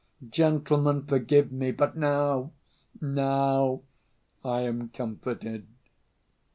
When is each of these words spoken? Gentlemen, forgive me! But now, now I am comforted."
Gentlemen, 0.31 1.05
forgive 1.05 1.51
me! 1.51 1.69
But 1.71 1.95
now, 1.95 2.53
now 2.99 3.83
I 4.43 4.61
am 4.61 4.89
comforted." 4.89 5.67